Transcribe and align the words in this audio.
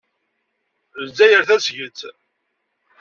Lezzayer 1.03 1.43
tasget. 1.47 1.99